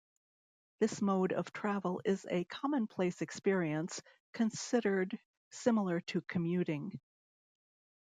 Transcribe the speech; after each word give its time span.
This 0.79 0.99
mode 0.99 1.31
of 1.31 1.53
travel 1.53 2.01
is 2.03 2.25
a 2.31 2.43
commonplace 2.45 3.21
experience, 3.21 4.01
considered 4.33 5.15
similar 5.51 5.99
to 5.99 6.21
commuting. 6.21 6.99